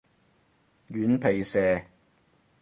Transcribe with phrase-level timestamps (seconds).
[0.89, 1.85] 軟皮蛇